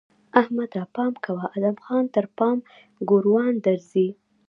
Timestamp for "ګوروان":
3.09-3.53